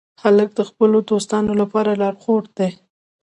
هلک 0.23 0.49
د 0.55 0.61
خپلو 0.69 0.97
دوستانو 1.09 1.53
لپاره 1.61 1.91
لارښود 2.01 2.45
دی. 2.57 2.69